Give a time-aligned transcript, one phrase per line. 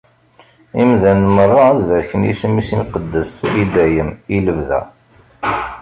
[0.81, 4.81] Imdanen merra ad barken isem-is imqeddes, i dayem, i lebda.